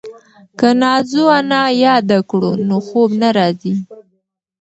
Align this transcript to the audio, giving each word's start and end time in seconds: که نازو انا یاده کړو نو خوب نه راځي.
که 0.59 0.69
نازو 0.81 1.23
انا 1.39 1.61
یاده 1.83 2.19
کړو 2.29 2.51
نو 2.67 2.75
خوب 2.87 3.09
نه 3.21 3.29
راځي. 3.37 3.75